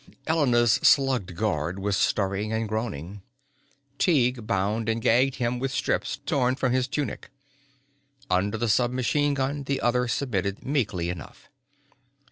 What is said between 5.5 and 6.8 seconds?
with strips torn from